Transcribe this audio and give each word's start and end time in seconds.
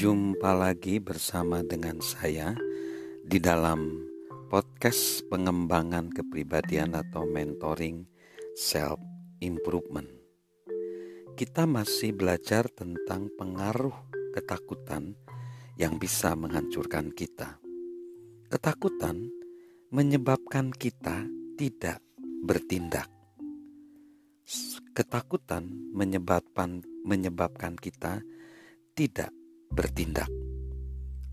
Jumpa 0.00 0.56
lagi 0.56 0.96
bersama 0.96 1.60
dengan 1.60 2.00
saya 2.00 2.56
di 3.20 3.36
dalam 3.36 4.00
podcast 4.48 5.20
pengembangan 5.28 6.08
kepribadian 6.08 6.96
atau 6.96 7.28
mentoring 7.28 8.08
self 8.56 8.96
improvement. 9.44 10.08
Kita 11.36 11.68
masih 11.68 12.16
belajar 12.16 12.72
tentang 12.72 13.28
pengaruh 13.36 13.92
ketakutan 14.32 15.20
yang 15.76 16.00
bisa 16.00 16.32
menghancurkan 16.32 17.12
kita. 17.12 17.60
Ketakutan 18.48 19.28
menyebabkan 19.92 20.72
kita 20.72 21.28
tidak 21.60 22.00
bertindak. 22.40 23.12
Ketakutan 24.96 25.68
menyebabkan 25.92 26.88
menyebabkan 27.04 27.76
kita 27.76 28.24
tidak 28.96 29.36
bertindak. 29.70 30.28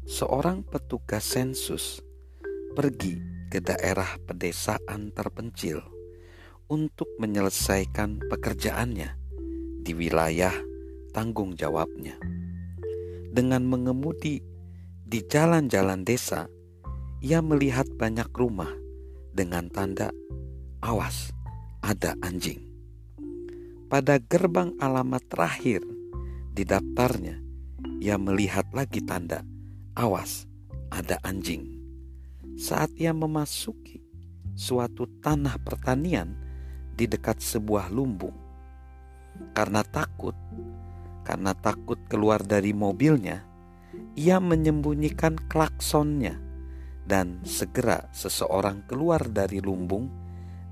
Seorang 0.07 0.63
petugas 0.63 1.25
sensus 1.25 1.99
pergi 2.77 3.17
ke 3.49 3.57
daerah 3.59 4.21
pedesaan 4.23 5.09
terpencil 5.11 5.81
untuk 6.69 7.09
menyelesaikan 7.17 8.21
pekerjaannya 8.29 9.17
di 9.81 9.91
wilayah 9.97 10.53
tanggung 11.15 11.57
jawabnya. 11.57 12.19
Dengan 13.33 13.65
mengemudi 13.65 14.43
di 15.07 15.19
jalan-jalan 15.23 16.03
desa, 16.03 16.45
ia 17.23 17.41
melihat 17.41 17.89
banyak 17.97 18.29
rumah 18.35 18.71
dengan 19.33 19.71
tanda 19.71 20.13
"Awas, 20.83 21.33
ada 21.81 22.13
anjing". 22.21 22.61
Pada 23.87 24.19
gerbang 24.19 24.75
alamat 24.83 25.23
terakhir 25.31 25.79
di 26.51 26.67
daftarnya, 26.67 27.46
ia 27.97 28.15
melihat 28.21 28.69
lagi 28.73 29.01
tanda, 29.01 29.41
awas, 29.97 30.45
ada 30.93 31.17
anjing. 31.25 31.65
Saat 32.57 32.93
ia 32.97 33.13
memasuki 33.13 34.01
suatu 34.57 35.05
tanah 35.21 35.57
pertanian 35.61 36.33
di 36.93 37.05
dekat 37.05 37.41
sebuah 37.41 37.89
lumbung, 37.93 38.33
karena 39.53 39.81
takut, 39.85 40.33
karena 41.25 41.53
takut 41.57 42.01
keluar 42.09 42.41
dari 42.41 42.73
mobilnya, 42.73 43.45
ia 44.17 44.41
menyembunyikan 44.41 45.37
klaksonnya 45.49 46.37
dan 47.05 47.41
segera 47.45 48.09
seseorang 48.13 48.85
keluar 48.89 49.25
dari 49.29 49.61
lumbung 49.61 50.09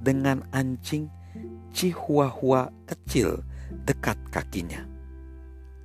dengan 0.02 0.46
anjing 0.54 1.10
chihuahua 1.74 2.70
kecil 2.86 3.42
dekat 3.86 4.18
kakinya 4.30 4.95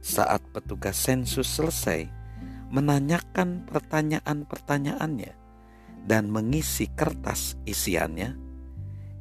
saat 0.00 0.40
petugas 0.52 0.96
sensus 0.96 1.46
selesai 1.46 2.08
menanyakan 2.72 3.68
pertanyaan-pertanyaannya 3.68 5.32
dan 6.08 6.32
mengisi 6.32 6.88
kertas 6.92 7.60
isiannya, 7.68 8.36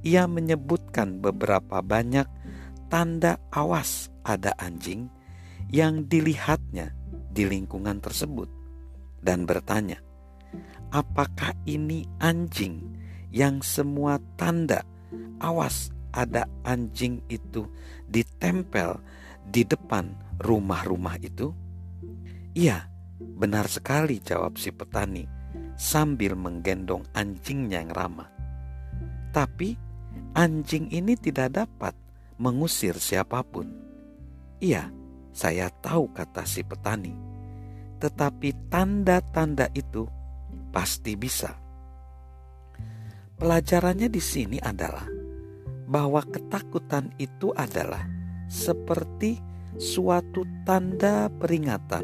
ia 0.05 0.23
menyebutkan 0.31 1.19
beberapa 1.19 1.83
banyak 1.83 2.25
tanda 2.87 3.37
awas 3.51 4.07
ada 4.23 4.55
anjing 4.55 5.11
yang 5.69 6.07
dilihatnya 6.07 6.95
di 7.29 7.45
lingkungan 7.45 7.99
tersebut 7.99 8.47
dan 9.19 9.43
bertanya, 9.43 9.99
"Apakah 10.89 11.53
ini 11.67 12.07
anjing 12.23 12.95
yang 13.29 13.61
semua 13.61 14.17
tanda 14.39 14.81
awas 15.43 15.93
ada 16.09 16.49
anjing 16.65 17.21
itu 17.29 17.69
ditempel 18.09 18.97
di 19.49 19.65
depan 19.65 20.13
rumah-rumah 20.39 21.17
itu? 21.17 21.49
Iya, 22.53 22.85
benar 23.17 23.65
sekali 23.65 24.21
jawab 24.21 24.61
si 24.61 24.69
petani 24.69 25.25
sambil 25.73 26.37
menggendong 26.37 27.07
anjingnya 27.17 27.81
yang 27.81 27.91
ramah. 27.91 28.29
Tapi 29.33 29.73
anjing 30.37 30.91
ini 30.93 31.17
tidak 31.17 31.65
dapat 31.65 31.97
mengusir 32.37 32.97
siapa 32.97 33.41
pun. 33.41 33.67
Iya, 34.61 34.91
saya 35.33 35.71
tahu 35.71 36.11
kata 36.13 36.43
si 36.45 36.61
petani. 36.61 37.15
Tetapi 37.99 38.71
tanda-tanda 38.71 39.67
itu 39.75 40.07
pasti 40.71 41.15
bisa. 41.19 41.55
Pelajarannya 43.39 44.11
di 44.11 44.19
sini 44.19 44.59
adalah 44.59 45.07
bahwa 45.87 46.19
ketakutan 46.27 47.09
itu 47.17 47.55
adalah 47.55 48.18
seperti 48.49 49.37
suatu 49.77 50.43
tanda 50.65 51.29
peringatan 51.37 52.03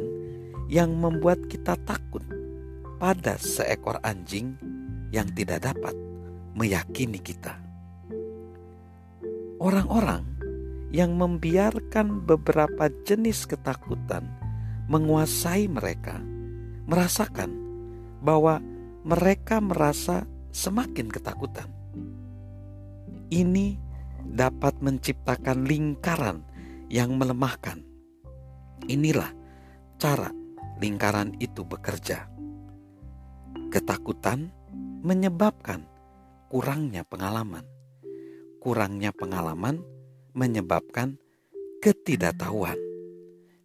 yang 0.70 0.94
membuat 0.94 1.42
kita 1.50 1.74
takut 1.84 2.22
pada 3.02 3.36
seekor 3.42 4.00
anjing 4.06 4.56
yang 5.10 5.28
tidak 5.34 5.66
dapat 5.74 5.94
meyakini 6.56 7.20
kita. 7.20 7.58
Orang-orang 9.60 10.24
yang 10.94 11.18
membiarkan 11.18 12.24
beberapa 12.24 12.88
jenis 13.04 13.50
ketakutan 13.50 14.30
menguasai 14.88 15.68
mereka 15.68 16.22
merasakan 16.86 17.50
bahwa 18.22 18.62
mereka 19.04 19.60
merasa 19.60 20.24
semakin 20.54 21.10
ketakutan. 21.10 21.68
Ini 23.34 23.84
dapat 24.35 24.84
menciptakan 24.84 25.63
lingkaran 25.63 26.44
yang 26.91 27.16
melemahkan. 27.16 27.79
Inilah 28.91 29.31
cara 29.96 30.29
lingkaran 30.84 31.40
itu 31.40 31.63
bekerja. 31.63 32.28
Ketakutan 33.72 34.51
menyebabkan 35.01 35.88
kurangnya 36.51 37.07
pengalaman. 37.07 37.63
Kurangnya 38.59 39.16
pengalaman 39.16 39.79
menyebabkan 40.35 41.16
ketidaktahuan. 41.79 42.75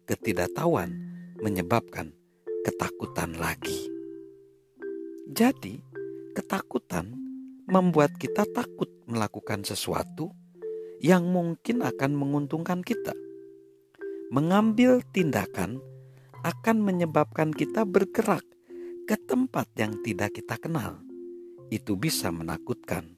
Ketidaktahuan 0.07 0.95
menyebabkan 1.43 2.15
ketakutan 2.63 3.35
lagi. 3.35 3.91
Jadi, 5.31 5.79
ketakutan 6.37 7.11
membuat 7.67 8.15
kita 8.19 8.43
takut 8.51 8.91
melakukan 9.07 9.63
sesuatu 9.63 10.31
yang 11.01 11.25
mungkin 11.25 11.81
akan 11.81 12.13
menguntungkan 12.13 12.85
kita. 12.85 13.17
Mengambil 14.29 15.01
tindakan 15.11 15.81
akan 16.45 16.77
menyebabkan 16.79 17.51
kita 17.51 17.83
bergerak 17.83 18.45
ke 19.09 19.17
tempat 19.17 19.67
yang 19.75 19.97
tidak 20.05 20.37
kita 20.37 20.55
kenal. 20.61 21.01
Itu 21.73 21.97
bisa 21.97 22.29
menakutkan. 22.29 23.17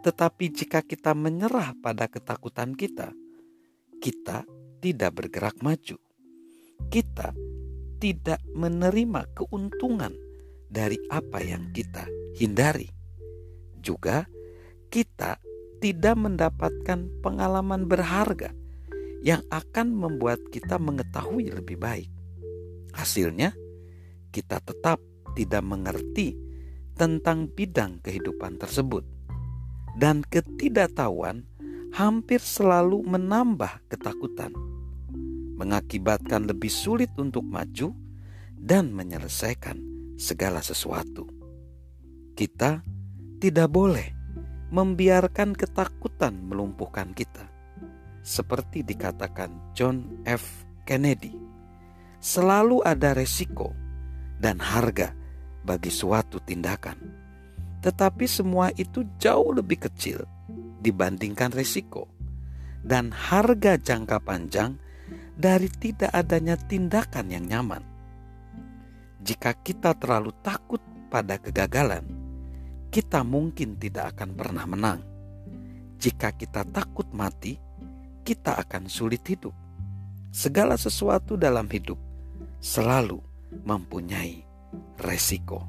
Tetapi 0.00 0.44
jika 0.52 0.80
kita 0.80 1.12
menyerah 1.12 1.76
pada 1.78 2.08
ketakutan 2.08 2.72
kita, 2.72 3.12
kita 4.00 4.48
tidak 4.80 5.12
bergerak 5.16 5.60
maju. 5.60 5.96
Kita 6.88 7.32
tidak 8.00 8.40
menerima 8.52 9.32
keuntungan 9.32 10.12
dari 10.68 10.98
apa 11.08 11.40
yang 11.40 11.72
kita 11.72 12.04
hindari. 12.36 12.90
Juga 13.80 14.28
kita 14.92 15.40
tidak 15.84 16.16
mendapatkan 16.16 17.12
pengalaman 17.20 17.84
berharga 17.84 18.56
yang 19.20 19.44
akan 19.52 19.92
membuat 19.92 20.40
kita 20.48 20.80
mengetahui 20.80 21.52
lebih 21.52 21.76
baik. 21.76 22.08
Hasilnya, 22.96 23.52
kita 24.32 24.64
tetap 24.64 24.96
tidak 25.36 25.60
mengerti 25.60 26.40
tentang 26.96 27.52
bidang 27.52 28.00
kehidupan 28.00 28.56
tersebut, 28.56 29.04
dan 30.00 30.24
ketidaktahuan 30.24 31.44
hampir 31.92 32.40
selalu 32.40 33.04
menambah 33.04 33.84
ketakutan, 33.92 34.56
mengakibatkan 35.60 36.48
lebih 36.48 36.72
sulit 36.72 37.12
untuk 37.20 37.44
maju 37.44 37.92
dan 38.56 38.88
menyelesaikan 38.88 39.76
segala 40.16 40.64
sesuatu. 40.64 41.28
Kita 42.32 42.80
tidak 43.36 43.68
boleh 43.68 44.23
membiarkan 44.74 45.54
ketakutan 45.54 46.34
melumpuhkan 46.34 47.14
kita. 47.14 47.46
Seperti 48.26 48.82
dikatakan 48.82 49.70
John 49.70 50.26
F. 50.26 50.66
Kennedy, 50.82 51.30
selalu 52.18 52.82
ada 52.82 53.14
resiko 53.14 53.70
dan 54.42 54.58
harga 54.58 55.14
bagi 55.62 55.94
suatu 55.94 56.42
tindakan. 56.42 56.98
Tetapi 57.86 58.26
semua 58.26 58.74
itu 58.74 59.06
jauh 59.22 59.54
lebih 59.54 59.86
kecil 59.86 60.26
dibandingkan 60.82 61.54
resiko 61.54 62.10
dan 62.82 63.14
harga 63.14 63.78
jangka 63.78 64.18
panjang 64.26 64.74
dari 65.38 65.70
tidak 65.70 66.10
adanya 66.10 66.58
tindakan 66.58 67.30
yang 67.30 67.46
nyaman. 67.46 67.84
Jika 69.22 69.54
kita 69.56 69.96
terlalu 69.96 70.34
takut 70.44 70.82
pada 71.08 71.40
kegagalan, 71.40 72.23
kita 72.94 73.26
mungkin 73.26 73.74
tidak 73.74 74.14
akan 74.14 74.38
pernah 74.38 74.70
menang. 74.70 75.02
Jika 75.98 76.30
kita 76.30 76.62
takut 76.62 77.10
mati, 77.10 77.58
kita 78.22 78.54
akan 78.54 78.86
sulit 78.86 79.26
hidup. 79.26 79.50
Segala 80.30 80.78
sesuatu 80.78 81.34
dalam 81.34 81.66
hidup 81.66 81.98
selalu 82.62 83.18
mempunyai 83.66 84.46
resiko. 85.02 85.66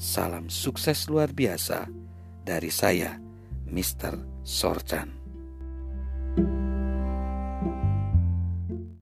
Salam 0.00 0.48
sukses 0.48 1.12
luar 1.12 1.28
biasa 1.28 1.92
dari 2.40 2.72
saya, 2.72 3.20
Mr. 3.68 4.40
Sorchan. 4.40 5.25